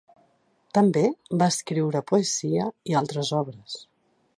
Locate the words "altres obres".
3.05-3.79